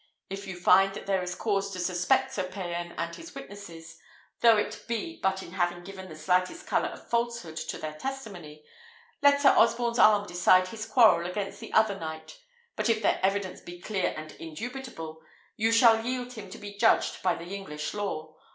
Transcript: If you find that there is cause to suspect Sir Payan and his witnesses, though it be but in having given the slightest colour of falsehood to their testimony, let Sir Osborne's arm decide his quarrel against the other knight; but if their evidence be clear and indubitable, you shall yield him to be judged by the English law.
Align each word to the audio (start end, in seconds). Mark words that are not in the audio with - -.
If 0.31 0.47
you 0.47 0.59
find 0.59 0.95
that 0.95 1.05
there 1.05 1.21
is 1.21 1.35
cause 1.35 1.69
to 1.73 1.79
suspect 1.79 2.33
Sir 2.33 2.45
Payan 2.45 2.93
and 2.93 3.13
his 3.15 3.35
witnesses, 3.35 3.99
though 4.39 4.57
it 4.57 4.81
be 4.87 5.19
but 5.21 5.43
in 5.43 5.51
having 5.51 5.83
given 5.83 6.09
the 6.09 6.15
slightest 6.15 6.65
colour 6.65 6.87
of 6.87 7.07
falsehood 7.07 7.55
to 7.57 7.77
their 7.77 7.93
testimony, 7.93 8.63
let 9.21 9.39
Sir 9.41 9.51
Osborne's 9.55 9.99
arm 9.99 10.25
decide 10.25 10.69
his 10.69 10.87
quarrel 10.87 11.29
against 11.29 11.59
the 11.59 11.71
other 11.71 11.99
knight; 11.99 12.39
but 12.75 12.89
if 12.89 13.03
their 13.03 13.19
evidence 13.21 13.61
be 13.61 13.79
clear 13.79 14.15
and 14.17 14.31
indubitable, 14.39 15.21
you 15.55 15.71
shall 15.71 16.03
yield 16.03 16.33
him 16.33 16.49
to 16.49 16.57
be 16.57 16.73
judged 16.79 17.21
by 17.21 17.35
the 17.35 17.53
English 17.55 17.93
law. 17.93 18.33